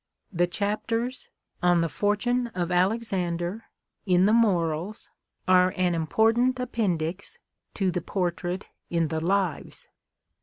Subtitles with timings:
[0.33, 1.29] The chapters"
[1.61, 3.65] On the Fortune of Alexander,"
[4.07, 5.11] in the" Morals,"
[5.47, 7.37] are an important appendix
[7.75, 9.87] to the portrait in the" Lives."